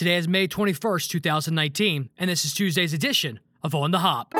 Today 0.00 0.16
is 0.16 0.26
May 0.26 0.48
21st, 0.48 1.08
2019, 1.10 2.08
and 2.16 2.30
this 2.30 2.46
is 2.46 2.54
Tuesday's 2.54 2.94
edition 2.94 3.38
of 3.62 3.74
On 3.74 3.90
the 3.90 3.98
Hop. 3.98 4.32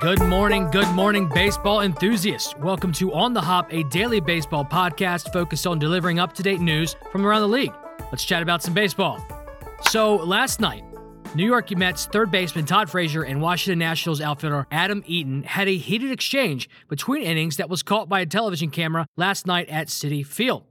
Good 0.00 0.22
morning, 0.28 0.70
good 0.70 0.88
morning, 0.94 1.28
baseball 1.28 1.80
enthusiasts. 1.80 2.54
Welcome 2.58 2.92
to 2.92 3.12
On 3.12 3.34
the 3.34 3.40
Hop, 3.40 3.74
a 3.74 3.82
daily 3.82 4.20
baseball 4.20 4.64
podcast 4.64 5.32
focused 5.32 5.66
on 5.66 5.80
delivering 5.80 6.20
up 6.20 6.32
to 6.34 6.42
date 6.44 6.60
news 6.60 6.94
from 7.10 7.26
around 7.26 7.40
the 7.40 7.48
league. 7.48 7.74
Let's 8.12 8.24
chat 8.24 8.44
about 8.44 8.62
some 8.62 8.74
baseball. 8.74 9.18
So, 9.88 10.14
last 10.14 10.60
night, 10.60 10.84
New 11.34 11.44
York 11.44 11.70
Mets 11.76 12.06
third 12.06 12.30
baseman 12.30 12.64
Todd 12.64 12.90
Frazier 12.90 13.22
and 13.22 13.42
Washington 13.42 13.78
Nationals 13.78 14.20
outfielder 14.20 14.66
Adam 14.70 15.04
Eaton 15.06 15.42
had 15.42 15.68
a 15.68 15.76
heated 15.76 16.10
exchange 16.10 16.70
between 16.88 17.22
innings 17.22 17.58
that 17.58 17.68
was 17.68 17.82
caught 17.82 18.08
by 18.08 18.20
a 18.20 18.26
television 18.26 18.70
camera 18.70 19.06
last 19.16 19.46
night 19.46 19.68
at 19.68 19.88
Citi 19.88 20.24
Field. 20.26 20.64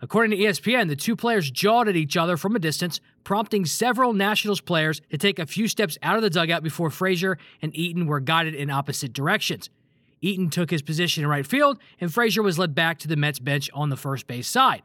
According 0.00 0.36
to 0.36 0.44
ESPN, 0.44 0.88
the 0.88 0.96
two 0.96 1.16
players 1.16 1.50
jawed 1.50 1.88
at 1.88 1.96
each 1.96 2.16
other 2.16 2.36
from 2.36 2.54
a 2.54 2.60
distance, 2.60 3.00
prompting 3.24 3.66
several 3.66 4.12
Nationals 4.12 4.60
players 4.60 5.00
to 5.10 5.18
take 5.18 5.38
a 5.38 5.46
few 5.46 5.66
steps 5.66 5.98
out 6.02 6.16
of 6.16 6.22
the 6.22 6.30
dugout 6.30 6.62
before 6.62 6.90
Frazier 6.90 7.36
and 7.60 7.76
Eaton 7.76 8.06
were 8.06 8.20
guided 8.20 8.54
in 8.54 8.70
opposite 8.70 9.12
directions. 9.12 9.68
Eaton 10.20 10.48
took 10.48 10.70
his 10.70 10.82
position 10.82 11.24
in 11.24 11.28
right 11.28 11.46
field, 11.46 11.78
and 12.00 12.12
Frazier 12.12 12.42
was 12.42 12.58
led 12.58 12.74
back 12.74 12.98
to 13.00 13.08
the 13.08 13.16
Mets 13.16 13.40
bench 13.40 13.68
on 13.74 13.90
the 13.90 13.96
first 13.96 14.28
base 14.28 14.48
side. 14.48 14.82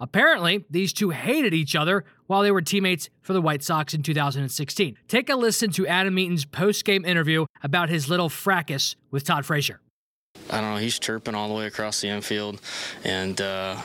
Apparently, 0.00 0.64
these 0.68 0.92
two 0.92 1.10
hated 1.10 1.54
each 1.54 1.74
other 1.74 2.04
while 2.26 2.42
they 2.42 2.50
were 2.50 2.62
teammates 2.62 3.10
for 3.20 3.32
the 3.32 3.40
White 3.40 3.62
Sox 3.62 3.94
in 3.94 4.02
2016. 4.02 4.96
Take 5.08 5.28
a 5.28 5.36
listen 5.36 5.70
to 5.72 5.86
Adam 5.86 6.18
Eaton's 6.18 6.44
post 6.44 6.84
game 6.84 7.04
interview 7.04 7.46
about 7.62 7.88
his 7.88 8.08
little 8.08 8.28
fracas 8.28 8.96
with 9.10 9.24
Todd 9.24 9.46
Frazier. 9.46 9.80
I 10.50 10.60
don't 10.60 10.74
know. 10.74 10.76
He's 10.76 10.98
chirping 10.98 11.34
all 11.34 11.48
the 11.48 11.54
way 11.54 11.66
across 11.66 12.00
the 12.00 12.08
infield, 12.08 12.60
and 13.02 13.40
uh, 13.40 13.80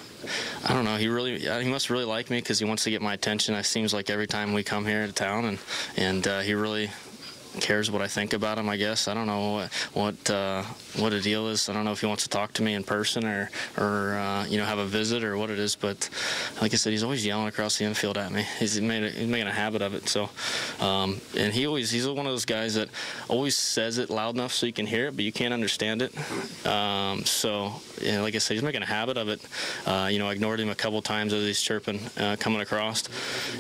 I 0.68 0.74
don't 0.74 0.84
know. 0.84 0.98
He 0.98 1.08
really, 1.08 1.40
he 1.40 1.70
must 1.70 1.90
really 1.90 2.06
like 2.06 2.30
me 2.30 2.40
because 2.40 2.60
he 2.60 2.66
wants 2.66 2.84
to 2.84 2.90
get 2.90 3.02
my 3.02 3.14
attention. 3.14 3.56
It 3.56 3.66
seems 3.66 3.94
like 3.94 4.10
every 4.10 4.28
time 4.28 4.54
we 4.54 4.64
come 4.64 4.86
here 4.86 5.06
to 5.06 5.14
town, 5.14 5.46
and 5.46 5.60
and 5.96 6.28
uh, 6.28 6.40
he 6.40 6.56
really 6.56 6.90
cares 7.60 7.90
what 7.92 8.02
I 8.02 8.08
think 8.08 8.34
about 8.34 8.58
him. 8.58 8.70
I 8.70 8.78
guess 8.78 9.08
I 9.08 9.14
don't 9.14 9.28
know 9.28 9.54
what 9.54 9.74
what 9.94 10.30
uh, 10.30 10.64
what 10.98 11.10
the 11.10 11.22
deal 11.22 11.48
is. 11.48 11.70
I 11.70 11.74
don't 11.74 11.86
know 11.86 11.92
if 11.92 12.02
he 12.02 12.08
wants 12.08 12.24
to 12.24 12.30
talk 12.30 12.54
to 12.54 12.64
me 12.64 12.74
in 12.74 12.84
person 12.84 13.26
or 13.26 13.50
or 13.78 14.16
uh, 14.16 14.46
you 14.46 14.58
know 14.58 14.66
have 14.66 14.80
a 14.80 14.86
visit 14.86 15.24
or 15.24 15.38
what 15.38 15.50
it 15.50 15.60
is. 15.60 15.76
But 15.76 16.10
like 16.62 16.74
I 16.74 16.78
said, 16.78 16.92
he's 16.92 17.04
always 17.04 17.26
yelling 17.26 17.48
across 17.48 17.78
the 17.78 17.86
infield 17.86 18.18
at 18.18 18.32
me. 18.32 18.46
He's 18.60 18.80
made 18.80 19.04
a, 19.04 19.10
he's 19.10 19.28
making 19.28 19.48
a 19.48 19.54
habit 19.54 19.82
of 19.82 19.94
it. 19.94 20.08
So 20.08 20.30
um, 20.80 21.22
and 21.38 21.54
he 21.54 21.68
always 21.68 21.92
he's 21.92 22.08
one 22.08 22.26
of 22.26 22.32
those 22.32 22.46
guys 22.46 22.76
that 22.76 22.90
always 23.28 23.58
says 23.58 23.98
it 23.98 24.10
loud 24.10 24.36
enough 24.36 24.54
so 24.54 24.66
you 24.66 24.74
can 24.74 24.86
hear 24.86 25.08
it, 25.08 25.16
but 25.16 25.26
you 25.26 25.32
can't 25.32 25.54
understand 25.54 26.02
it. 26.02 26.14
Um, 26.68 27.26
so 27.26 27.74
like 28.02 28.36
I 28.36 28.38
said, 28.38 28.56
he's 28.56 28.64
making 28.64 28.82
a 28.82 28.86
habit 28.86 29.18
of 29.18 29.30
it. 29.30 29.42
Uh, 29.86 30.10
you 30.12 30.20
know, 30.20 30.28
I 30.28 30.34
ignored 30.34 30.60
him 30.60 30.70
a 30.70 30.76
couple 30.76 31.02
times 31.02 31.34
as 31.34 31.44
he's 31.46 31.62
chirping 31.62 32.00
uh, 32.18 32.36
coming 32.40 32.62
across, 32.62 33.04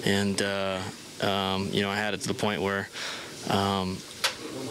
and 0.05 0.41
uh, 0.41 0.79
um, 1.21 1.69
you 1.71 1.81
know 1.81 1.89
I 1.89 1.95
had 1.95 2.13
it 2.13 2.21
to 2.21 2.27
the 2.27 2.33
point 2.33 2.61
where. 2.61 2.87
Um, 3.49 3.97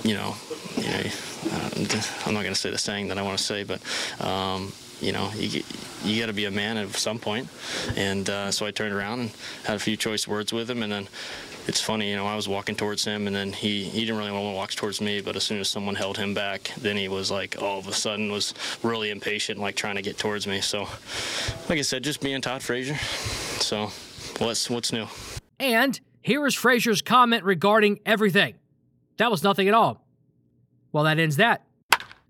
you 0.04 0.14
know, 0.14 0.34
you 0.76 0.84
know, 0.84 1.02
uh, 1.52 1.70
I'm 2.26 2.34
not 2.34 2.42
going 2.42 2.54
to 2.54 2.60
say 2.60 2.70
the 2.70 2.78
saying 2.78 3.08
that 3.08 3.18
I 3.18 3.22
want 3.22 3.38
to 3.38 3.44
say, 3.44 3.64
but 3.64 3.80
um, 4.24 4.72
you 5.00 5.12
know, 5.12 5.30
you 5.36 5.62
you 6.04 6.20
got 6.20 6.26
to 6.26 6.32
be 6.32 6.44
a 6.44 6.50
man 6.50 6.76
at 6.76 6.90
some 6.90 7.18
point. 7.18 7.48
And 7.96 8.28
uh, 8.28 8.50
so 8.50 8.66
I 8.66 8.70
turned 8.70 8.94
around 8.94 9.20
and 9.20 9.30
had 9.64 9.76
a 9.76 9.78
few 9.78 9.96
choice 9.96 10.26
words 10.28 10.52
with 10.52 10.70
him, 10.70 10.82
and 10.82 10.92
then 10.92 11.08
it's 11.66 11.80
funny, 11.80 12.10
you 12.10 12.16
know, 12.16 12.26
I 12.26 12.34
was 12.34 12.48
walking 12.48 12.74
towards 12.76 13.04
him, 13.04 13.26
and 13.26 13.36
then 13.36 13.52
he 13.52 13.84
he 13.84 14.00
didn't 14.00 14.16
really 14.16 14.32
want 14.32 14.44
to 14.44 14.56
walk 14.56 14.70
towards 14.70 15.00
me, 15.00 15.20
but 15.20 15.36
as 15.36 15.44
soon 15.44 15.60
as 15.60 15.68
someone 15.68 15.94
held 15.94 16.16
him 16.16 16.34
back, 16.34 16.72
then 16.78 16.96
he 16.96 17.08
was 17.08 17.30
like 17.30 17.60
all 17.60 17.78
of 17.78 17.86
a 17.86 17.92
sudden 17.92 18.30
was 18.32 18.54
really 18.82 19.10
impatient, 19.10 19.60
like 19.60 19.76
trying 19.76 19.96
to 19.96 20.02
get 20.02 20.18
towards 20.18 20.46
me. 20.46 20.60
So, 20.60 20.88
like 21.68 21.78
I 21.78 21.82
said, 21.82 22.02
just 22.02 22.20
being 22.20 22.40
Todd 22.40 22.62
Frazier. 22.62 22.96
So, 23.60 23.90
what's 24.38 24.70
what's 24.70 24.92
new? 24.92 25.06
And 25.60 26.00
here 26.28 26.46
is 26.46 26.54
Frazier's 26.54 27.00
comment 27.00 27.42
regarding 27.42 28.00
everything. 28.04 28.54
That 29.16 29.30
was 29.30 29.42
nothing 29.42 29.66
at 29.66 29.72
all. 29.72 30.06
Well, 30.92 31.04
that 31.04 31.18
ends 31.18 31.36
that. 31.36 31.64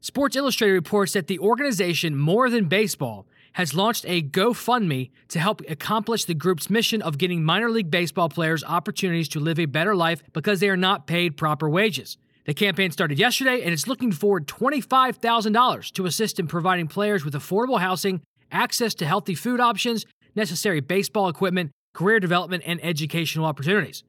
Sports 0.00 0.36
Illustrated 0.36 0.72
reports 0.72 1.14
that 1.14 1.26
the 1.26 1.40
organization 1.40 2.16
More 2.16 2.48
Than 2.48 2.66
Baseball 2.66 3.26
has 3.54 3.74
launched 3.74 4.04
a 4.06 4.22
GoFundMe 4.22 5.10
to 5.30 5.40
help 5.40 5.62
accomplish 5.68 6.24
the 6.24 6.34
group's 6.34 6.70
mission 6.70 7.02
of 7.02 7.18
getting 7.18 7.42
minor 7.42 7.70
league 7.70 7.90
baseball 7.90 8.28
players 8.28 8.62
opportunities 8.62 9.28
to 9.30 9.40
live 9.40 9.58
a 9.58 9.66
better 9.66 9.96
life 9.96 10.22
because 10.32 10.60
they 10.60 10.68
are 10.68 10.76
not 10.76 11.08
paid 11.08 11.36
proper 11.36 11.68
wages. 11.68 12.18
The 12.46 12.54
campaign 12.54 12.92
started 12.92 13.18
yesterday 13.18 13.62
and 13.62 13.72
it's 13.72 13.88
looking 13.88 14.12
for 14.12 14.40
$25,000 14.40 15.92
to 15.92 16.06
assist 16.06 16.38
in 16.38 16.46
providing 16.46 16.86
players 16.86 17.24
with 17.24 17.34
affordable 17.34 17.80
housing, 17.80 18.22
access 18.52 18.94
to 18.94 19.06
healthy 19.06 19.34
food 19.34 19.58
options, 19.58 20.06
necessary 20.36 20.78
baseball 20.78 21.28
equipment, 21.28 21.72
career 21.98 22.20
development, 22.20 22.62
and 22.64 22.78
educational 22.84 23.44
opportunities. 23.44 24.04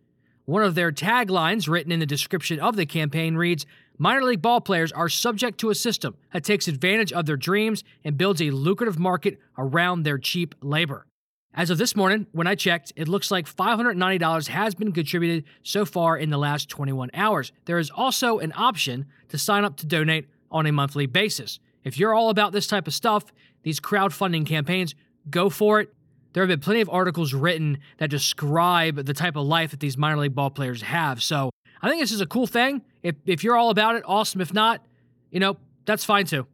One 0.45 0.61
of 0.61 0.75
their 0.75 0.91
taglines, 0.91 1.67
written 1.67 1.91
in 1.91 1.99
the 1.99 2.05
description 2.05 2.59
of 2.59 2.75
the 2.75 2.85
campaign, 2.85 3.33
reads 3.33 3.65
Minor 3.97 4.21
league 4.21 4.43
ball 4.43 4.61
players 4.61 4.91
are 4.91 5.09
subject 5.09 5.59
to 5.61 5.71
a 5.71 5.75
system 5.75 6.15
that 6.31 6.43
takes 6.43 6.67
advantage 6.67 7.11
of 7.11 7.25
their 7.25 7.35
dreams 7.35 7.83
and 8.03 8.15
builds 8.15 8.43
a 8.43 8.51
lucrative 8.51 8.99
market 8.99 9.39
around 9.57 10.03
their 10.03 10.19
cheap 10.19 10.53
labor. 10.61 11.07
As 11.51 11.71
of 11.71 11.79
this 11.79 11.95
morning, 11.95 12.27
when 12.31 12.45
I 12.45 12.53
checked, 12.53 12.93
it 12.95 13.07
looks 13.07 13.31
like 13.31 13.47
$590 13.47 14.47
has 14.49 14.75
been 14.75 14.91
contributed 14.91 15.45
so 15.63 15.83
far 15.83 16.15
in 16.15 16.29
the 16.29 16.37
last 16.37 16.69
21 16.69 17.09
hours. 17.15 17.51
There 17.65 17.79
is 17.79 17.89
also 17.89 18.37
an 18.37 18.53
option 18.55 19.07
to 19.29 19.39
sign 19.39 19.65
up 19.65 19.77
to 19.77 19.87
donate 19.87 20.29
on 20.51 20.67
a 20.67 20.71
monthly 20.71 21.07
basis. 21.07 21.59
If 21.83 21.97
you're 21.97 22.13
all 22.13 22.29
about 22.29 22.51
this 22.51 22.67
type 22.67 22.85
of 22.85 22.93
stuff, 22.93 23.33
these 23.63 23.79
crowdfunding 23.79 24.45
campaigns, 24.45 24.93
go 25.31 25.49
for 25.49 25.79
it. 25.79 25.91
There 26.33 26.43
have 26.43 26.47
been 26.47 26.59
plenty 26.59 26.81
of 26.81 26.89
articles 26.89 27.33
written 27.33 27.79
that 27.97 28.09
describe 28.09 29.05
the 29.05 29.13
type 29.13 29.35
of 29.35 29.45
life 29.47 29.71
that 29.71 29.79
these 29.79 29.97
minor 29.97 30.17
league 30.17 30.35
ball 30.35 30.49
players 30.51 30.83
have. 30.83 31.23
So 31.23 31.49
I 31.81 31.89
think 31.89 32.01
this 32.01 32.11
is 32.11 32.21
a 32.21 32.27
cool 32.27 32.47
thing. 32.47 32.81
If, 33.01 33.15
if 33.25 33.43
you're 33.43 33.57
all 33.57 33.69
about 33.69 33.95
it, 33.95 34.03
awesome. 34.05 34.41
If 34.41 34.53
not, 34.53 34.85
you 35.31 35.39
know, 35.39 35.57
that's 35.85 36.05
fine 36.05 36.25
too. 36.25 36.45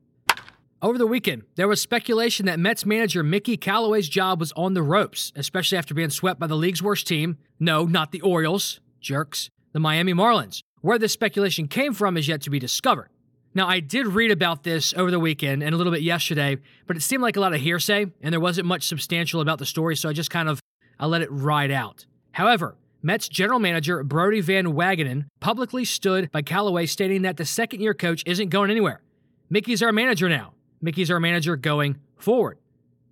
Over 0.81 0.97
the 0.97 1.07
weekend, 1.07 1.43
there 1.55 1.67
was 1.67 1.81
speculation 1.81 2.45
that 2.45 2.59
Mets 2.59 2.85
manager 2.85 3.23
Mickey 3.23 3.57
Callaway's 3.57 4.07
job 4.07 4.39
was 4.39 4.51
on 4.53 4.75
the 4.75 4.83
ropes, 4.83 5.31
especially 5.35 5.77
after 5.77 5.93
being 5.93 6.09
swept 6.09 6.39
by 6.39 6.47
the 6.47 6.55
league's 6.55 6.83
worst 6.83 7.07
team. 7.07 7.37
No, 7.59 7.85
not 7.85 8.11
the 8.11 8.21
Orioles, 8.21 8.81
jerks, 8.99 9.49
the 9.71 9.79
Miami 9.79 10.13
Marlins. 10.13 10.61
Where 10.81 10.99
this 10.99 11.13
speculation 11.13 11.67
came 11.67 11.93
from 11.93 12.17
is 12.17 12.27
yet 12.27 12.41
to 12.41 12.49
be 12.49 12.59
discovered. 12.59 13.09
Now, 13.55 13.67
I 13.69 13.79
did 13.79 14.05
read 14.05 14.31
about 14.31 14.63
this 14.63 14.93
over 14.97 15.09
the 15.09 15.19
weekend 15.19 15.63
and 15.63 15.73
a 15.73 15.77
little 15.77 15.93
bit 15.93 16.01
yesterday, 16.01 16.57
but 16.87 16.97
it 16.97 17.01
seemed 17.01 17.23
like 17.23 17.37
a 17.37 17.39
lot 17.39 17.53
of 17.53 17.61
hearsay, 17.61 18.05
and 18.21 18.33
there 18.33 18.39
wasn't 18.41 18.67
much 18.67 18.85
substantial 18.85 19.39
about 19.39 19.59
the 19.59 19.65
story, 19.65 19.95
so 19.95 20.09
I 20.09 20.13
just 20.13 20.29
kind 20.29 20.49
of 20.49 20.59
I 20.99 21.05
let 21.05 21.21
it 21.21 21.31
ride 21.31 21.71
out. 21.71 22.05
However, 22.33 22.75
Mets 23.01 23.29
general 23.29 23.59
manager 23.59 24.03
Brodie 24.03 24.41
Van 24.41 24.73
Wagenen 24.73 25.27
publicly 25.39 25.85
stood 25.85 26.29
by 26.31 26.41
Callaway 26.41 26.85
stating 26.85 27.21
that 27.21 27.37
the 27.37 27.45
second 27.45 27.79
year 27.79 27.93
coach 27.93 28.23
isn't 28.25 28.49
going 28.49 28.71
anywhere. 28.71 29.01
Mickey's 29.49 29.81
our 29.81 29.93
manager 29.93 30.27
now. 30.27 30.53
Mickey's 30.81 31.09
our 31.09 31.19
manager 31.21 31.55
going 31.55 31.97
forward. 32.17 32.57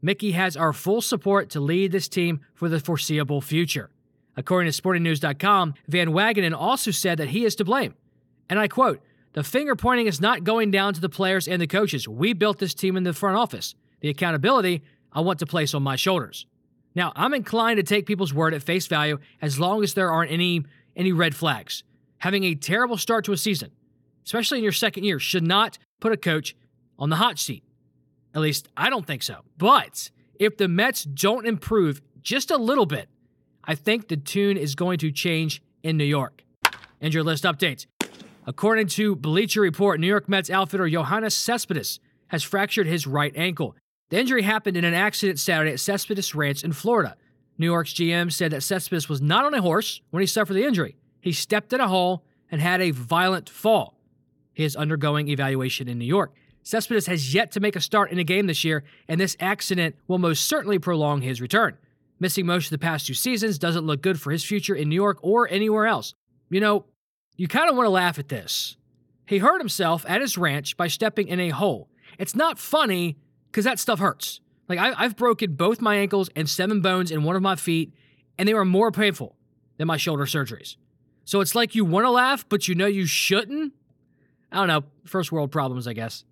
Mickey 0.02 0.32
has 0.32 0.58
our 0.58 0.74
full 0.74 1.02
support 1.02 1.50
to 1.52 1.62
lead 1.62 1.94
this 1.94 2.10
team 2.10 2.42
for 2.54 2.68
the 2.68 2.82
foreseeable 2.82 3.40
future. 3.40 3.92
According 4.36 4.70
to 4.70 4.82
SportingNews.com, 4.82 5.76
Van 5.88 6.10
Wagenen 6.10 6.54
also 6.54 6.92
said 6.92 7.18
that 7.20 7.30
he 7.30 7.46
is 7.46 7.56
to 7.56 7.64
blame. 7.64 7.94
And 8.50 8.60
I 8.60 8.68
quote, 8.68 9.02
the 9.34 9.44
finger 9.44 9.76
pointing 9.76 10.08
is 10.08 10.22
not 10.22 10.44
going 10.44 10.72
down 10.72 10.94
to 10.94 11.02
the 11.02 11.10
players 11.10 11.48
and 11.48 11.62
the 11.62 11.68
coaches. 11.68 12.08
We 12.08 12.34
built 12.34 12.60
this 12.60 12.74
team 12.74 12.96
in 12.96 13.04
the 13.04 13.14
front 13.14 13.38
office. 13.38 13.76
The 14.02 14.10
accountability 14.10 14.84
I 15.12 15.22
want 15.22 15.40
to 15.40 15.46
place 15.46 15.74
on 15.74 15.84
my 15.84 15.96
shoulders. 15.96 16.46
Now, 16.96 17.12
I'm 17.16 17.34
inclined 17.34 17.78
to 17.78 17.84
take 17.84 18.06
people's 18.06 18.34
word 18.34 18.54
at 18.54 18.62
face 18.62 18.88
value 18.88 19.18
as 19.42 19.60
long 19.60 19.84
as 19.84 19.94
there 19.94 20.12
aren't 20.12 20.32
any 20.32 20.64
any 20.96 21.12
red 21.12 21.36
flags. 21.36 21.84
Having 22.20 22.44
a 22.44 22.56
terrible 22.56 22.98
start 22.98 23.26
to 23.26 23.32
a 23.32 23.38
season, 23.38 23.72
especially 24.24 24.60
in 24.60 24.64
your 24.64 24.74
second 24.74 25.04
year, 25.04 25.20
should 25.20 25.44
not 25.44 25.80
put 26.00 26.12
a 26.12 26.18
coach 26.18 26.56
on 27.00 27.10
the 27.10 27.16
hot 27.16 27.40
seat. 27.40 27.64
At 28.36 28.42
least 28.42 28.68
I 28.78 28.90
don't 28.90 29.08
think 29.08 29.24
so. 29.24 29.42
But 29.58 30.12
if 30.40 30.58
the 30.58 30.68
Mets 30.68 31.04
don't 31.04 31.48
improve 31.48 32.02
just 32.22 32.52
a 32.52 32.58
little 32.58 32.86
bit, 32.86 33.10
I 33.64 33.76
think 33.76 34.08
the 34.08 34.18
tune 34.18 34.58
is 34.58 34.76
going 34.76 35.00
to 35.00 35.12
change 35.12 35.62
in 35.82 35.98
New 35.98 36.04
York. 36.04 36.44
And 37.02 37.14
your 37.14 37.24
list 37.24 37.44
updates. 37.44 37.86
According 38.46 38.88
to 38.88 39.16
Bleacher 39.16 39.62
Report, 39.62 40.00
New 40.00 40.08
York 40.08 40.28
Mets 40.28 40.50
outfielder 40.50 40.90
Yoenis 40.90 41.32
Cespedes 41.32 42.00
has 42.28 42.44
fractured 42.44 42.88
his 42.88 43.08
right 43.08 43.32
ankle. 43.36 43.76
The 44.10 44.20
injury 44.20 44.42
happened 44.42 44.76
in 44.76 44.84
an 44.84 44.94
accident 44.94 45.40
Saturday 45.40 45.72
at 45.72 45.80
Cespedes 45.80 46.36
Ranch 46.36 46.64
in 46.64 46.74
Florida. 46.74 47.16
New 47.58 47.68
York's 47.68 47.94
GM 47.94 48.32
said 48.32 48.52
that 48.52 48.62
Cespedes 48.62 49.08
was 49.08 49.22
not 49.22 49.46
on 49.46 49.54
a 49.54 49.62
horse 49.62 50.02
when 50.10 50.22
he 50.22 50.28
suffered 50.28 50.56
the 50.56 50.66
injury. 50.66 50.98
He 51.22 51.32
stepped 51.32 51.72
in 51.72 51.80
a 51.80 51.88
hole 51.88 52.26
and 52.52 52.60
had 52.60 52.82
a 52.82 52.92
violent 52.92 53.50
fall. 53.50 53.98
He 54.54 54.64
is 54.66 54.76
undergoing 54.76 55.30
evaluation 55.30 55.88
in 55.88 55.98
New 55.98 56.06
York. 56.06 56.34
Cespedes 56.64 57.08
has 57.08 57.34
yet 57.34 57.52
to 57.52 57.60
make 57.60 57.76
a 57.76 57.82
start 57.82 58.12
in 58.12 58.20
a 58.20 58.24
game 58.24 58.48
this 58.48 58.64
year, 58.64 58.84
and 59.08 59.20
this 59.20 59.38
accident 59.40 59.96
will 60.08 60.18
most 60.18 60.46
certainly 60.46 60.80
prolong 60.80 61.22
his 61.22 61.42
return. 61.42 61.78
Missing 62.20 62.46
most 62.46 62.66
of 62.66 62.72
the 62.72 62.78
past 62.78 63.08
two 63.08 63.14
seasons 63.14 63.58
doesn't 63.58 63.86
look 63.86 64.02
good 64.02 64.20
for 64.20 64.32
his 64.32 64.44
future 64.44 64.76
in 64.76 64.90
New 64.90 64.96
York 64.96 65.20
or 65.22 65.50
anywhere 65.50 65.86
else. 65.88 66.14
You 66.50 66.60
know, 66.60 66.86
you 67.36 67.48
kind 67.48 67.70
of 67.70 67.76
want 67.76 67.86
to 67.86 67.92
laugh 67.92 68.20
at 68.20 68.30
this. 68.30 68.78
He 69.26 69.38
hurt 69.40 69.60
himself 69.60 70.06
at 70.08 70.22
his 70.22 70.38
ranch 70.38 70.78
by 70.78 70.88
stepping 70.88 71.28
in 71.28 71.40
a 71.40 71.50
hole, 71.50 71.90
It's 72.20 72.36
not 72.36 72.60
funny 72.60 73.18
because 73.48 73.66
that 73.66 73.80
stuff 73.80 74.00
hurts. 74.00 74.42
Like 74.68 74.80
I, 74.80 74.94
I've 74.98 75.16
broken 75.16 75.54
both 75.54 75.82
my 75.82 75.96
ankles 75.96 76.30
and 76.36 76.50
seven 76.50 76.82
bones 76.82 77.12
in 77.12 77.24
one 77.24 77.36
of 77.36 77.42
my 77.42 77.56
feet, 77.56 77.94
and 78.38 78.48
they 78.48 78.54
were 78.54 78.66
more 78.66 78.92
painful 78.92 79.36
than 79.78 79.88
my 79.88 79.98
shoulder 79.98 80.26
surgeries. 80.26 80.76
So 81.26 81.42
it's 81.42 81.56
like 81.56 81.76
you 81.76 81.86
want 81.86 82.06
to 82.06 82.10
laugh, 82.10 82.48
but 82.50 82.68
you 82.68 82.76
know 82.76 82.86
you 82.86 83.06
shouldn't. 83.06 83.74
I 84.52 84.58
don't 84.58 84.68
know. 84.68 84.84
First 85.06 85.32
world 85.32 85.52
problems, 85.52 85.88
I 85.88 85.94
guess. 85.94 86.26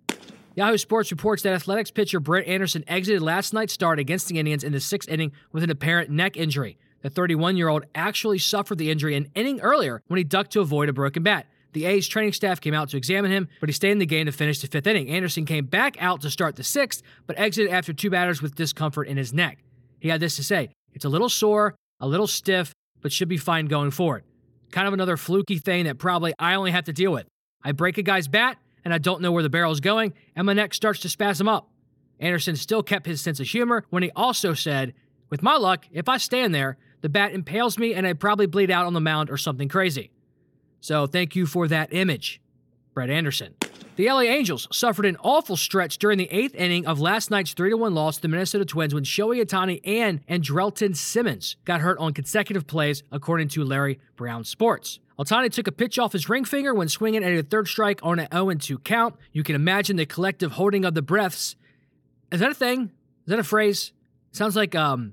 Yahoo 0.54 0.76
Sports 0.76 1.10
reports 1.10 1.42
that 1.42 1.54
Athletics 1.54 1.90
pitcher 1.90 2.20
Brett 2.20 2.46
Anderson 2.46 2.84
exited 2.86 3.22
last 3.22 3.54
night's 3.54 3.72
start 3.72 3.98
against 3.98 4.28
the 4.28 4.38
Indians 4.38 4.62
in 4.62 4.72
the 4.72 4.80
sixth 4.80 5.08
inning 5.08 5.32
with 5.50 5.62
an 5.62 5.70
apparent 5.70 6.10
neck 6.10 6.36
injury. 6.36 6.78
The 7.02 7.10
31 7.10 7.56
year 7.56 7.68
old 7.68 7.84
actually 7.94 8.38
suffered 8.38 8.78
the 8.78 8.90
injury 8.90 9.16
an 9.16 9.28
inning 9.34 9.60
earlier 9.60 10.02
when 10.06 10.18
he 10.18 10.24
ducked 10.24 10.52
to 10.52 10.60
avoid 10.60 10.88
a 10.88 10.92
broken 10.92 11.22
bat. 11.22 11.46
The 11.72 11.86
A's 11.86 12.06
training 12.06 12.32
staff 12.32 12.60
came 12.60 12.74
out 12.74 12.90
to 12.90 12.96
examine 12.96 13.30
him, 13.30 13.48
but 13.60 13.68
he 13.68 13.72
stayed 13.72 13.92
in 13.92 13.98
the 13.98 14.06
game 14.06 14.26
to 14.26 14.32
finish 14.32 14.60
the 14.60 14.66
fifth 14.66 14.86
inning. 14.86 15.08
Anderson 15.08 15.46
came 15.46 15.64
back 15.64 15.96
out 16.00 16.20
to 16.20 16.30
start 16.30 16.56
the 16.56 16.64
sixth, 16.64 17.02
but 17.26 17.38
exited 17.38 17.72
after 17.72 17.92
two 17.92 18.10
batters 18.10 18.42
with 18.42 18.54
discomfort 18.54 19.08
in 19.08 19.16
his 19.16 19.32
neck. 19.32 19.58
He 20.00 20.08
had 20.08 20.20
this 20.20 20.36
to 20.36 20.44
say 20.44 20.70
It's 20.92 21.04
a 21.04 21.08
little 21.08 21.28
sore, 21.28 21.74
a 22.00 22.06
little 22.06 22.26
stiff, 22.26 22.72
but 23.00 23.12
should 23.12 23.28
be 23.28 23.38
fine 23.38 23.66
going 23.66 23.90
forward. 23.90 24.24
Kind 24.70 24.86
of 24.86 24.94
another 24.94 25.16
fluky 25.16 25.58
thing 25.58 25.84
that 25.84 25.98
probably 25.98 26.34
I 26.38 26.54
only 26.54 26.70
have 26.70 26.84
to 26.84 26.92
deal 26.92 27.12
with. 27.12 27.26
I 27.62 27.72
break 27.72 27.98
a 27.98 28.02
guy's 28.02 28.28
bat, 28.28 28.58
and 28.84 28.92
I 28.92 28.98
don't 28.98 29.22
know 29.22 29.32
where 29.32 29.42
the 29.42 29.50
barrel's 29.50 29.80
going, 29.80 30.12
and 30.36 30.46
my 30.46 30.52
neck 30.52 30.74
starts 30.74 31.00
to 31.00 31.08
spasm 31.08 31.48
up. 31.48 31.68
Anderson 32.20 32.56
still 32.56 32.82
kept 32.82 33.06
his 33.06 33.20
sense 33.20 33.40
of 33.40 33.46
humor 33.46 33.84
when 33.90 34.02
he 34.02 34.10
also 34.14 34.54
said, 34.54 34.94
With 35.30 35.42
my 35.42 35.56
luck, 35.56 35.86
if 35.90 36.08
I 36.08 36.18
stand 36.18 36.54
there, 36.54 36.76
the 37.02 37.08
bat 37.08 37.32
impales 37.32 37.78
me 37.78 37.92
and 37.92 38.06
I 38.06 38.14
probably 38.14 38.46
bleed 38.46 38.70
out 38.70 38.86
on 38.86 38.94
the 38.94 39.00
mound 39.00 39.30
or 39.30 39.36
something 39.36 39.68
crazy. 39.68 40.10
So 40.80 41.06
thank 41.06 41.36
you 41.36 41.46
for 41.46 41.68
that 41.68 41.92
image, 41.92 42.40
Brett 42.94 43.10
Anderson. 43.10 43.54
The 43.96 44.08
LA 44.08 44.22
Angels 44.22 44.68
suffered 44.72 45.04
an 45.04 45.18
awful 45.22 45.56
stretch 45.56 45.98
during 45.98 46.16
the 46.16 46.30
eighth 46.30 46.54
inning 46.54 46.86
of 46.86 46.98
last 46.98 47.30
night's 47.30 47.52
3 47.52 47.74
1 47.74 47.94
loss 47.94 48.16
to 48.16 48.22
the 48.22 48.28
Minnesota 48.28 48.64
Twins 48.64 48.94
when 48.94 49.04
Shohei 49.04 49.44
Ohtani 49.44 49.80
and 49.84 50.26
Andrelton 50.28 50.96
Simmons 50.96 51.56
got 51.66 51.82
hurt 51.82 51.98
on 51.98 52.14
consecutive 52.14 52.66
plays, 52.66 53.02
according 53.12 53.48
to 53.48 53.62
Larry 53.62 54.00
Brown 54.16 54.44
Sports. 54.44 54.98
Ohtani 55.18 55.52
took 55.52 55.66
a 55.66 55.72
pitch 55.72 55.98
off 55.98 56.14
his 56.14 56.28
ring 56.28 56.44
finger 56.44 56.72
when 56.72 56.88
swinging 56.88 57.22
at 57.22 57.32
a 57.32 57.42
third 57.42 57.68
strike 57.68 58.00
on 58.02 58.18
an 58.18 58.28
0 58.32 58.54
2 58.54 58.78
count. 58.78 59.14
You 59.30 59.42
can 59.42 59.54
imagine 59.54 59.96
the 59.96 60.06
collective 60.06 60.52
holding 60.52 60.86
of 60.86 60.94
the 60.94 61.02
breaths. 61.02 61.54
Is 62.32 62.40
that 62.40 62.52
a 62.52 62.54
thing? 62.54 62.84
Is 62.84 63.30
that 63.30 63.38
a 63.38 63.44
phrase? 63.44 63.92
Sounds 64.32 64.56
like 64.56 64.74
um, 64.74 65.12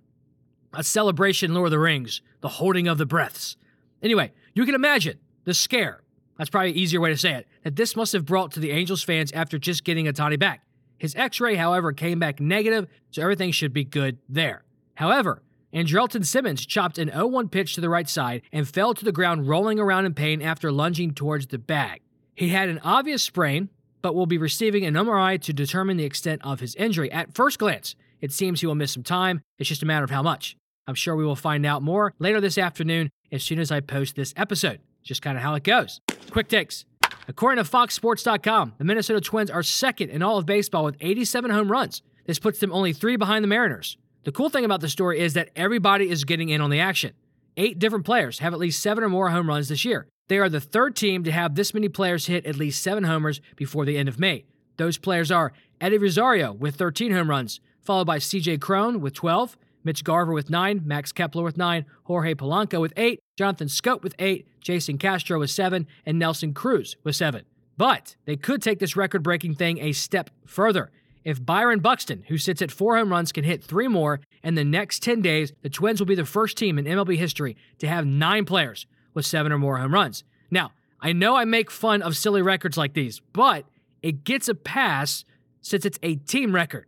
a 0.74 0.84
celebration 0.84 1.54
Lord 1.54 1.68
of 1.68 1.72
the 1.72 1.80
Rings, 1.80 2.22
the 2.42 2.48
holding 2.48 2.88
of 2.88 2.98
the 2.98 3.06
breaths. 3.06 3.58
Anyway, 4.02 4.32
you 4.54 4.66
can 4.66 4.76
imagine 4.76 5.20
the 5.46 5.54
scare. 5.54 6.02
That's 6.38 6.50
probably 6.50 6.72
an 6.72 6.78
easier 6.78 7.02
way 7.02 7.10
to 7.10 7.18
say 7.18 7.34
it. 7.34 7.48
That 7.64 7.76
this 7.76 7.96
must 7.96 8.14
have 8.14 8.26
brought 8.26 8.52
to 8.54 8.60
the 8.60 8.72
Angels 8.72 9.04
fans 9.04 9.32
after 9.32 9.58
just 9.58 9.84
getting 9.84 10.06
Ohtani 10.06 10.40
back. 10.40 10.64
His 10.98 11.16
x 11.16 11.40
ray, 11.40 11.56
however, 11.56 11.92
came 11.92 12.20
back 12.20 12.40
negative, 12.40 12.88
so 13.12 13.22
everything 13.22 13.52
should 13.52 13.74
be 13.74 13.84
good 13.84 14.18
there. 14.28 14.64
However, 14.96 15.42
Andrelton 15.74 16.26
Simmons 16.26 16.66
chopped 16.66 16.98
an 16.98 17.10
0 17.10 17.28
1 17.28 17.50
pitch 17.50 17.76
to 17.76 17.82
the 17.82 17.90
right 17.90 18.10
side 18.10 18.42
and 18.52 18.68
fell 18.68 18.94
to 18.94 19.06
the 19.06 19.12
ground 19.12 19.48
rolling 19.48 19.80
around 19.80 20.06
in 20.06 20.14
pain 20.14 20.42
after 20.42 20.72
lunging 20.72 21.14
towards 21.14 21.48
the 21.48 21.58
bag. 21.58 22.02
He 22.36 22.50
had 22.50 22.70
an 22.70 22.80
obvious 22.84 23.24
sprain, 23.24 23.70
but 24.02 24.16
will 24.16 24.26
be 24.26 24.38
receiving 24.38 24.86
an 24.86 24.96
MRI 24.96 25.42
to 25.42 25.54
determine 25.54 25.98
the 25.98 26.06
extent 26.06 26.42
of 26.44 26.60
his 26.60 26.76
injury. 26.76 27.12
At 27.12 27.36
first 27.36 27.60
glance, 27.60 27.96
it 28.22 28.32
seems 28.32 28.62
he 28.62 28.68
will 28.68 28.76
miss 28.76 28.94
some 28.94 29.04
time. 29.04 29.42
It's 29.58 29.70
just 29.70 29.84
a 29.84 29.86
matter 29.86 30.04
of 30.04 30.10
how 30.10 30.24
much. 30.24 30.58
I'm 30.90 30.96
sure 30.96 31.16
we 31.16 31.24
will 31.24 31.36
find 31.36 31.68
out 31.68 31.84
more 31.84 32.16
later 32.18 32.42
this 32.42 32.58
afternoon 32.58 33.12
as 33.32 33.44
soon 33.44 33.60
as 33.60 33.72
I 33.72 33.80
post 33.80 34.16
this 34.16 34.34
episode. 34.36 34.80
Just 35.04 35.22
kind 35.22 35.38
of 35.38 35.44
how 35.44 35.54
it 35.54 35.64
goes. 35.64 36.02
Quick 36.32 36.48
takes. 36.48 36.84
According 37.28 37.64
to 37.64 37.70
FoxSports.com, 37.70 38.74
the 38.80 38.84
Minnesota 38.84 39.22
Twins 39.22 39.52
are 39.52 39.62
second 39.62 40.10
in 40.10 40.24
all 40.24 40.40
of 40.40 40.48
baseball 40.48 40.84
with 40.84 40.98
87 41.00 41.52
home 41.52 41.72
runs. 41.72 42.02
This 42.26 42.40
puts 42.40 42.58
them 42.58 42.74
only 42.74 42.92
three 42.92 43.18
behind 43.18 43.44
the 43.44 43.48
Mariners. 43.48 43.98
The 44.24 44.32
cool 44.32 44.50
thing 44.50 44.66
about 44.66 44.82
the 44.82 44.90
story 44.90 45.20
is 45.20 45.36
that 45.36 45.52
everybody 45.56 46.10
is 46.10 46.24
getting 46.24 46.50
in 46.50 46.60
on 46.60 46.72
the 46.72 46.80
action. 46.80 47.14
Eight 47.56 47.78
different 47.78 48.04
players 48.06 48.40
have 48.40 48.54
at 48.54 48.60
least 48.60 48.82
seven 48.82 49.04
or 49.04 49.10
more 49.10 49.30
home 49.30 49.48
runs 49.48 49.70
this 49.70 49.86
year. 49.86 50.08
They 50.28 50.40
are 50.40 50.50
the 50.50 50.60
third 50.60 50.96
team 50.96 51.24
to 51.24 51.32
have 51.32 51.54
this 51.54 51.72
many 51.72 51.88
players 51.88 52.26
hit 52.26 52.48
at 52.48 52.56
least 52.56 52.82
seven 52.82 53.04
homers 53.04 53.42
before 53.56 53.86
the 53.86 53.96
end 53.96 54.10
of 54.10 54.20
May. 54.20 54.46
Those 54.78 54.98
players 54.98 55.32
are 55.32 55.54
Eddie 55.80 56.00
Rosario 56.00 56.52
with 56.52 56.78
13 56.78 57.12
home 57.12 57.30
runs, 57.30 57.60
followed 57.80 58.08
by 58.08 58.18
CJ 58.18 58.60
Cron 58.60 59.02
with 59.02 59.14
12, 59.14 59.56
Mitch 59.84 60.04
Garver 60.04 60.34
with 60.34 60.50
9, 60.50 60.82
Max 60.86 61.12
Kepler 61.12 61.44
with 61.44 61.58
9, 61.58 61.86
Jorge 62.04 62.34
Polanco 62.34 62.82
with 62.82 62.94
8, 62.98 63.20
Jonathan 63.38 63.68
Schoop 63.68 64.04
with 64.04 64.16
8, 64.20 64.48
Jason 64.62 64.98
Castro 64.98 65.40
with 65.40 65.50
7, 65.50 65.88
and 66.06 66.20
Nelson 66.20 66.54
Cruz 66.54 66.98
with 67.04 67.16
7. 67.16 67.46
But 67.78 68.16
they 68.26 68.36
could 68.36 68.62
take 68.62 68.80
this 68.80 68.96
record 68.96 69.24
breaking 69.24 69.56
thing 69.56 69.80
a 69.80 69.94
step 69.94 70.30
further. 70.46 70.92
If 71.24 71.46
Byron 71.46 71.80
Buxton, 71.80 72.24
who 72.28 72.38
sits 72.38 72.62
at 72.62 72.72
four 72.72 72.98
home 72.98 73.12
runs, 73.12 73.32
can 73.32 73.44
hit 73.44 73.64
three 73.64 73.88
more 73.88 74.20
in 74.44 74.56
the 74.56 74.64
next 74.64 75.04
10 75.04 75.22
days, 75.22 75.54
the 75.62 75.70
Twins 75.70 76.00
will 76.00 76.08
be 76.08 76.16
the 76.16 76.26
first 76.26 76.58
team 76.58 76.78
in 76.78 76.86
MLB 76.86 77.18
history 77.18 77.56
to 77.80 77.88
have 77.88 78.06
nine 78.06 78.46
players 78.46 78.86
with 79.14 79.26
seven 79.26 79.52
or 79.52 79.58
more 79.58 79.78
home 79.78 79.94
runs. 79.94 80.24
Now, 80.50 80.72
I 81.02 81.14
know 81.14 81.36
I 81.36 81.46
make 81.46 81.72
fun 81.72 82.02
of 82.02 82.18
silly 82.18 82.42
records 82.42 82.78
like 82.78 82.94
these, 82.94 83.22
but 83.34 83.66
it 84.02 84.24
gets 84.24 84.48
a 84.48 84.56
pass 84.56 85.24
since 85.62 85.86
it's 85.86 86.00
a 86.04 86.16
team 86.16 86.54
record. 86.54 86.86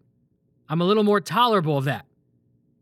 I'm 0.69 0.81
a 0.81 0.85
little 0.85 1.03
more 1.03 1.19
tolerable 1.19 1.77
of 1.77 1.85
that. 1.85 2.05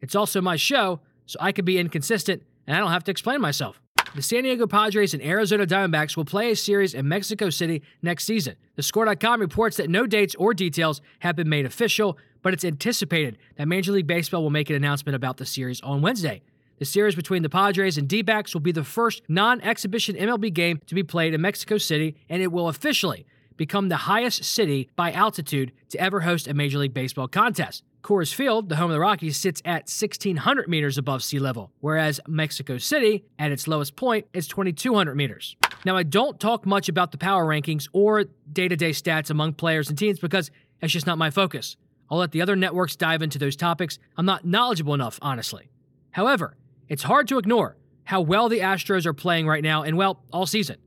It's 0.02 0.16
also 0.16 0.42
my 0.42 0.56
show, 0.56 1.00
so 1.26 1.38
I 1.42 1.52
can 1.52 1.66
be 1.66 1.78
inconsistent 1.78 2.44
and 2.68 2.76
I 2.76 2.80
don't 2.80 2.92
have 2.92 3.04
to 3.06 3.12
explain 3.12 3.42
myself. 3.42 3.82
The 4.16 4.22
San 4.22 4.44
Diego 4.44 4.66
Padres 4.66 5.14
and 5.14 5.24
Arizona 5.24 5.68
Diamondbacks 5.68 6.18
will 6.18 6.26
play 6.26 6.52
a 6.52 6.56
series 6.56 6.96
in 6.96 7.08
Mexico 7.08 7.50
City 7.50 7.84
next 8.02 8.26
season. 8.26 8.56
The 8.76 8.84
Score.com 8.84 9.40
reports 9.40 9.78
that 9.78 9.90
no 9.90 10.08
dates 10.08 10.34
or 10.36 10.54
details 10.54 11.00
have 11.20 11.36
been 11.36 11.50
made 11.50 11.66
official, 11.66 12.18
but 12.42 12.54
it's 12.54 12.66
anticipated 12.66 13.38
that 13.58 13.68
Major 13.68 13.92
League 13.92 14.08
Baseball 14.08 14.42
will 14.42 14.50
make 14.50 14.70
an 14.70 14.76
announcement 14.76 15.16
about 15.16 15.38
the 15.38 15.46
series 15.46 15.80
on 15.82 16.02
Wednesday. 16.02 16.42
The 16.80 16.86
series 16.86 17.14
between 17.14 17.44
the 17.44 17.50
Padres 17.50 17.98
and 17.98 18.08
D 18.08 18.22
backs 18.22 18.54
will 18.54 18.62
be 18.62 18.72
the 18.72 18.84
first 18.84 19.22
non 19.28 19.62
exhibition 19.62 20.16
MLB 20.16 20.54
game 20.54 20.80
to 20.88 20.96
be 20.96 21.04
played 21.04 21.34
in 21.34 21.42
Mexico 21.42 21.78
City, 21.78 22.16
and 22.30 22.42
it 22.42 22.52
will 22.52 22.70
officially 22.70 23.26
become 23.58 23.90
the 23.90 23.98
highest 23.98 24.44
city 24.44 24.90
by 24.96 25.12
altitude 25.12 25.72
to 25.90 26.00
ever 26.00 26.22
host 26.22 26.48
a 26.48 26.54
Major 26.54 26.80
League 26.80 26.94
Baseball 26.94 27.28
contest. 27.28 27.84
Coors 28.02 28.34
Field, 28.34 28.70
the 28.70 28.78
home 28.78 28.90
of 28.90 28.94
the 28.94 29.00
Rockies, 29.00 29.38
sits 29.38 29.62
at 29.66 29.90
1,600 29.90 30.70
meters 30.70 30.98
above 30.98 31.22
sea 31.22 31.40
level, 31.40 31.72
whereas 31.80 32.20
Mexico 32.28 32.78
City, 32.78 33.26
at 33.38 33.52
its 33.52 33.68
lowest 33.68 33.96
point, 33.96 34.26
is 34.34 34.48
2,200 34.48 35.16
meters. 35.16 35.58
Now, 35.86 35.98
I 35.98 36.04
don't 36.04 36.40
talk 36.40 36.66
much 36.66 36.88
about 36.88 37.12
the 37.12 37.18
power 37.18 37.46
rankings 37.46 37.88
or 37.92 38.26
day 38.52 38.68
to 38.68 38.76
day 38.76 38.92
stats 38.92 39.30
among 39.30 39.54
players 39.54 39.90
and 39.90 39.98
teams 39.98 40.20
because 40.20 40.50
that's 40.80 40.94
just 40.94 41.08
not 41.08 41.18
my 41.18 41.30
focus. 41.30 41.76
I'll 42.10 42.18
let 42.18 42.32
the 42.32 42.42
other 42.42 42.56
networks 42.56 42.96
dive 42.96 43.22
into 43.22 43.38
those 43.38 43.56
topics. 43.56 44.00
I'm 44.18 44.26
not 44.26 44.46
knowledgeable 44.46 44.94
enough, 44.94 45.20
honestly. 45.22 45.70
However, 46.12 46.58
it's 46.88 47.04
hard 47.04 47.28
to 47.28 47.38
ignore 47.38 47.78
how 48.06 48.22
well 48.22 48.50
the 48.50 48.60
Astros 48.60 49.06
are 49.06 49.14
playing 49.14 49.46
right 49.46 49.64
now 49.64 49.84
and, 49.84 49.96
well, 49.98 50.24
all 50.34 50.46
season. 50.46 50.78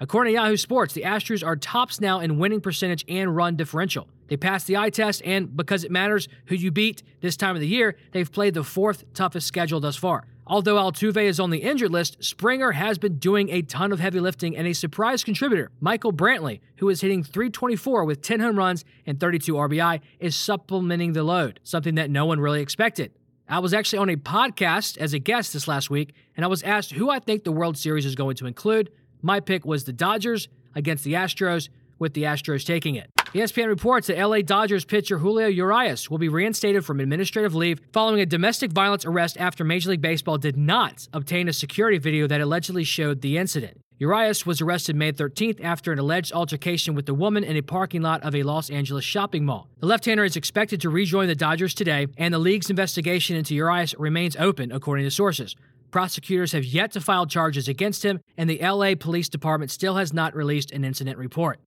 According 0.00 0.32
to 0.32 0.40
Yahoo 0.40 0.56
Sports, 0.56 0.94
the 0.94 1.02
Astros 1.02 1.46
are 1.46 1.56
tops 1.56 2.00
now 2.00 2.20
in 2.20 2.38
winning 2.38 2.60
percentage 2.60 3.04
and 3.08 3.34
run 3.34 3.56
differential. 3.56 4.08
They 4.28 4.36
passed 4.36 4.66
the 4.66 4.76
eye 4.76 4.90
test, 4.90 5.22
and 5.24 5.56
because 5.56 5.84
it 5.84 5.90
matters 5.90 6.28
who 6.46 6.54
you 6.54 6.70
beat 6.70 7.02
this 7.20 7.36
time 7.36 7.54
of 7.54 7.60
the 7.60 7.68
year, 7.68 7.96
they've 8.12 8.30
played 8.30 8.54
the 8.54 8.64
fourth 8.64 9.04
toughest 9.14 9.46
schedule 9.46 9.80
thus 9.80 9.96
far. 9.96 10.26
Although 10.46 10.76
Altuve 10.76 11.22
is 11.22 11.40
on 11.40 11.50
the 11.50 11.62
injured 11.62 11.90
list, 11.90 12.22
Springer 12.22 12.72
has 12.72 12.98
been 12.98 13.16
doing 13.16 13.48
a 13.48 13.62
ton 13.62 13.92
of 13.92 14.00
heavy 14.00 14.20
lifting, 14.20 14.56
and 14.56 14.66
a 14.66 14.74
surprise 14.74 15.24
contributor, 15.24 15.70
Michael 15.80 16.12
Brantley, 16.12 16.60
who 16.76 16.88
is 16.90 17.00
hitting 17.00 17.22
324 17.22 18.04
with 18.04 18.20
10 18.20 18.40
home 18.40 18.56
runs 18.56 18.84
and 19.06 19.18
32 19.18 19.54
RBI, 19.54 20.00
is 20.20 20.36
supplementing 20.36 21.14
the 21.14 21.22
load, 21.22 21.60
something 21.62 21.94
that 21.94 22.10
no 22.10 22.26
one 22.26 22.40
really 22.40 22.60
expected. 22.60 23.12
I 23.48 23.58
was 23.58 23.72
actually 23.72 23.98
on 23.98 24.10
a 24.10 24.16
podcast 24.16 24.98
as 24.98 25.12
a 25.12 25.18
guest 25.18 25.52
this 25.52 25.68
last 25.68 25.90
week, 25.90 26.14
and 26.36 26.44
I 26.44 26.48
was 26.48 26.62
asked 26.62 26.92
who 26.92 27.10
I 27.10 27.20
think 27.20 27.44
the 27.44 27.52
World 27.52 27.78
Series 27.78 28.06
is 28.06 28.14
going 28.14 28.36
to 28.36 28.46
include. 28.46 28.90
My 29.22 29.40
pick 29.40 29.64
was 29.64 29.84
the 29.84 29.92
Dodgers 29.92 30.48
against 30.74 31.04
the 31.04 31.14
Astros, 31.14 31.68
with 31.98 32.14
the 32.14 32.24
Astros 32.24 32.66
taking 32.66 32.96
it. 32.96 33.10
ESPN 33.34 33.66
reports 33.66 34.06
that 34.06 34.16
LA 34.16 34.42
Dodgers 34.42 34.84
pitcher 34.84 35.18
Julio 35.18 35.48
Urias 35.48 36.08
will 36.08 36.18
be 36.18 36.28
reinstated 36.28 36.84
from 36.84 37.00
administrative 37.00 37.52
leave 37.52 37.80
following 37.92 38.20
a 38.20 38.26
domestic 38.26 38.70
violence 38.70 39.04
arrest 39.04 39.36
after 39.40 39.64
Major 39.64 39.90
League 39.90 40.00
Baseball 40.00 40.38
did 40.38 40.56
not 40.56 41.08
obtain 41.12 41.48
a 41.48 41.52
security 41.52 41.98
video 41.98 42.28
that 42.28 42.40
allegedly 42.40 42.84
showed 42.84 43.22
the 43.22 43.36
incident. 43.36 43.80
Urias 43.98 44.46
was 44.46 44.60
arrested 44.60 44.94
May 44.94 45.10
13th 45.10 45.60
after 45.64 45.90
an 45.90 45.98
alleged 45.98 46.32
altercation 46.32 46.94
with 46.94 47.08
a 47.08 47.14
woman 47.14 47.42
in 47.42 47.56
a 47.56 47.62
parking 47.62 48.02
lot 48.02 48.22
of 48.22 48.36
a 48.36 48.44
Los 48.44 48.70
Angeles 48.70 49.04
shopping 49.04 49.44
mall. 49.44 49.68
The 49.80 49.86
left-hander 49.86 50.22
is 50.22 50.36
expected 50.36 50.80
to 50.82 50.88
rejoin 50.88 51.26
the 51.26 51.34
Dodgers 51.34 51.74
today, 51.74 52.06
and 52.16 52.32
the 52.32 52.38
league's 52.38 52.70
investigation 52.70 53.34
into 53.34 53.56
Urias 53.56 53.96
remains 53.98 54.36
open, 54.36 54.70
according 54.70 55.06
to 55.06 55.10
sources. 55.10 55.56
Prosecutors 55.90 56.52
have 56.52 56.64
yet 56.64 56.92
to 56.92 57.00
file 57.00 57.26
charges 57.26 57.66
against 57.66 58.04
him, 58.04 58.20
and 58.36 58.48
the 58.48 58.60
LA 58.60 58.94
Police 58.94 59.28
Department 59.28 59.72
still 59.72 59.96
has 59.96 60.12
not 60.12 60.36
released 60.36 60.70
an 60.70 60.84
incident 60.84 61.18
report. 61.18 61.58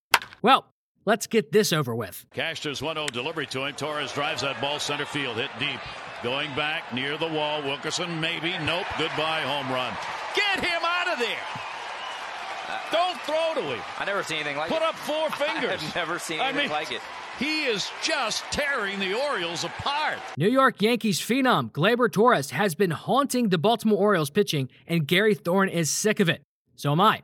Well, 0.42 0.66
let's 1.08 1.26
get 1.26 1.52
this 1.52 1.74
over 1.74 1.96
with. 1.96 2.24
Castro's 2.36 2.84
1 2.84 2.96
0 2.96 3.08
delivery 3.08 3.48
to 3.48 3.66
him. 3.66 3.74
Torres 3.74 4.12
drives 4.14 4.44
that 4.44 4.62
ball 4.62 4.78
center 4.78 5.06
field, 5.06 5.38
hit 5.38 5.50
deep. 5.58 5.80
Going 6.22 6.54
back 6.56 6.94
near 6.94 7.18
the 7.18 7.28
wall. 7.28 7.62
Wilkerson, 7.64 8.20
maybe. 8.20 8.52
Nope. 8.66 8.86
Goodbye, 8.98 9.42
home 9.42 9.72
run. 9.72 9.94
Get 10.36 10.64
him 10.64 10.82
out 10.84 11.14
of 11.14 11.20
there. 11.20 11.38
Don't 12.92 13.20
throw 13.22 13.54
to 13.56 13.62
him. 13.76 13.82
I 14.00 14.06
never 14.06 14.24
seen 14.24 14.38
anything 14.38 14.58
like 14.58 14.70
Put 14.70 14.78
it. 14.78 14.82
Put 14.82 14.90
up 14.90 14.96
four 14.96 15.30
fingers. 15.48 15.80
I've 15.84 15.96
never 15.96 16.20
seen 16.20 16.40
anything 16.40 16.60
I 16.60 16.62
mean, 16.64 16.72
like 16.72 16.92
it. 16.92 17.02
He 17.40 17.66
is 17.66 17.92
just 18.02 18.44
tearing 18.52 19.00
the 19.00 19.14
Orioles 19.14 19.64
apart. 19.64 20.18
New 20.38 20.50
York 20.50 20.82
Yankees 20.82 21.20
phenom 21.22 21.72
Gleyber 21.72 22.12
Torres 22.12 22.50
has 22.50 22.74
been 22.74 22.90
haunting 22.92 23.50
the 23.50 23.60
Baltimore 23.60 24.00
Orioles 24.00 24.32
pitching, 24.32 24.70
and 24.88 25.06
Gary 25.08 25.36
Thorne 25.36 25.70
is 25.70 25.92
sick 25.92 26.20
of 26.20 26.30
it. 26.30 26.42
So 26.76 26.92
am 26.92 27.00
I. 27.02 27.22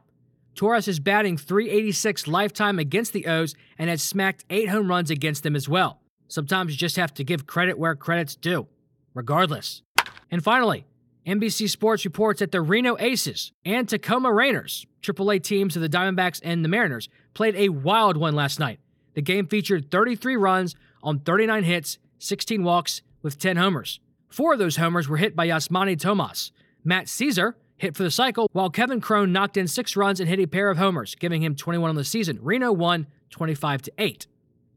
Torres 0.56 0.88
is 0.88 1.00
batting 1.00 1.38
386 1.38 2.28
lifetime 2.28 2.80
against 2.80 3.14
the 3.14 3.26
O's 3.26 3.56
and 3.78 3.90
has 3.90 4.04
smacked 4.04 4.46
eight 4.50 4.70
home 4.70 4.88
runs 4.88 5.10
against 5.10 5.44
them 5.44 5.56
as 5.56 5.68
well. 5.68 6.02
Sometimes 6.28 6.72
you 6.72 6.78
just 6.78 6.96
have 6.96 7.14
to 7.16 7.24
give 7.24 7.48
credit 7.48 7.78
where 7.78 7.96
credit's 7.96 8.36
due, 8.36 8.68
regardless. 9.14 9.82
And 10.30 10.44
finally, 10.44 10.86
NBC 11.26 11.70
Sports 11.70 12.06
reports 12.06 12.40
that 12.40 12.52
the 12.52 12.62
Reno 12.62 12.98
Aces 13.00 13.52
and 13.66 13.88
Tacoma 13.88 14.30
Rainiers, 14.30 14.86
AAA 15.02 15.42
teams 15.42 15.76
of 15.76 15.82
the 15.82 15.90
Diamondbacks 15.90 16.42
and 16.44 16.64
the 16.64 16.70
Mariners, 16.70 17.10
played 17.34 17.56
a 17.56 17.70
wild 17.70 18.18
one 18.18 18.36
last 18.36 18.60
night. 18.60 18.80
The 19.14 19.22
game 19.22 19.48
featured 19.48 19.90
33 19.90 20.36
runs 20.36 20.76
on 21.02 21.20
39 21.20 21.64
hits, 21.64 21.98
16 22.20 22.64
walks, 22.64 23.02
with 23.22 23.40
10 23.40 23.58
homers. 23.58 24.00
Four 24.30 24.54
of 24.54 24.60
those 24.60 24.78
homers 24.78 25.08
were 25.08 25.18
hit 25.18 25.36
by 25.36 25.48
Yasmany 25.48 26.00
Tomas. 26.00 26.52
Matt 26.84 27.06
Szczur 27.06 27.54
hit 27.84 27.96
for 27.96 28.04
the 28.04 28.12
cycle, 28.12 28.50
while 28.54 28.70
Kevin 28.70 29.00
Cron 29.00 29.32
knocked 29.32 29.58
in 29.58 29.68
six 29.68 29.96
runs 29.96 30.20
and 30.20 30.28
hit 30.28 30.40
a 30.40 30.48
pair 30.48 30.70
of 30.70 30.78
homers, 30.78 31.16
giving 31.16 31.44
him 31.44 31.56
21 31.56 31.90
on 31.90 31.96
the 31.96 32.04
season. 32.04 32.40
Reno 32.42 32.72
won 32.72 33.08
25 33.30 33.84
to 33.84 33.92
8. 33.98 34.28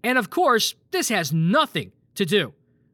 And 0.04 0.18
of 0.18 0.28
course, 0.28 0.74
this 0.90 1.08
has 1.08 1.32
nothing 1.32 1.92
to 2.16 2.24
do 2.24 2.52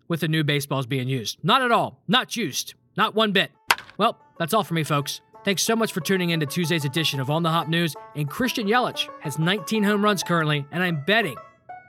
with 0.08 0.20
the 0.20 0.28
new 0.28 0.44
baseballs 0.44 0.86
being 0.86 1.08
used. 1.08 1.38
Not 1.42 1.62
at 1.62 1.72
all. 1.72 2.00
Not 2.06 2.28
juiced. 2.28 2.74
Not 2.96 3.14
one 3.14 3.32
bit. 3.32 3.50
Well, 3.98 4.18
that's 4.38 4.54
all 4.54 4.64
for 4.64 4.74
me, 4.74 4.84
folks. 4.84 5.20
Thanks 5.44 5.62
so 5.62 5.74
much 5.74 5.92
for 5.92 6.00
tuning 6.00 6.30
in 6.30 6.40
to 6.40 6.46
Tuesday's 6.46 6.84
edition 6.84 7.18
of 7.18 7.30
On 7.30 7.42
the 7.42 7.50
Hop 7.50 7.68
News. 7.68 7.94
And 8.14 8.30
Christian 8.30 8.66
Yelich 8.68 9.08
has 9.20 9.38
19 9.38 9.82
home 9.82 10.04
runs 10.04 10.22
currently, 10.22 10.64
and 10.70 10.82
I'm 10.82 11.02
betting 11.04 11.36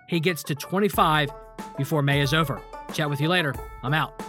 he 0.07 0.19
gets 0.19 0.43
to 0.43 0.55
25 0.55 1.31
before 1.77 2.01
May 2.01 2.21
is 2.21 2.33
over. 2.33 2.61
Chat 2.93 3.09
with 3.09 3.19
you 3.19 3.27
later. 3.27 3.53
I'm 3.81 3.93
out. 3.93 4.21